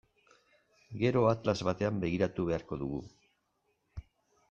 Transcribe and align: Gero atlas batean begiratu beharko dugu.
Gero 1.01 1.23
atlas 1.33 1.55
batean 1.69 2.01
begiratu 2.07 2.49
beharko 2.51 2.83
dugu. 2.85 3.07